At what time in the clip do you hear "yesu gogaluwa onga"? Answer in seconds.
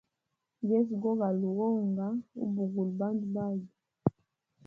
0.69-2.07